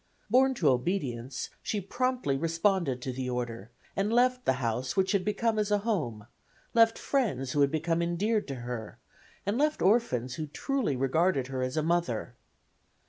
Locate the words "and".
3.95-4.11, 9.45-9.59